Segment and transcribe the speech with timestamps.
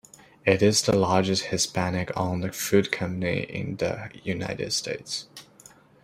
[0.47, 5.27] It is the largest Hispanic-owned food company in the United States.